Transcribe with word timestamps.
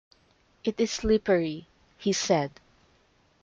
“It 0.63 0.79
is 0.79 0.89
slippery,” 0.89 1.67
he 1.99 2.11
said. 2.11 2.59